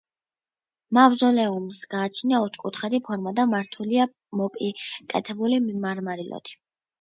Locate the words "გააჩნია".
1.91-2.39